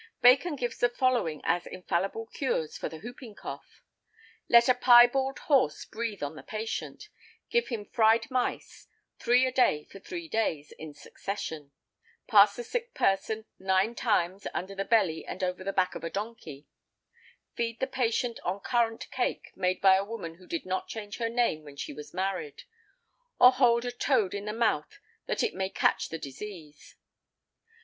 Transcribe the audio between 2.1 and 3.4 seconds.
cures for the whooping